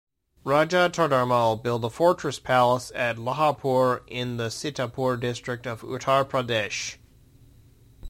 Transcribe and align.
Raja 0.43 0.89
Todarmal 0.91 1.61
built 1.61 1.83
a 1.85 1.89
fortress-palace 1.91 2.91
at 2.95 3.17
Laharpur 3.17 4.01
in 4.07 4.37
the 4.37 4.47
Sitapur 4.49 5.19
district 5.19 5.67
of 5.67 5.83
Uttar 5.83 6.25
Pradesh. 6.25 6.95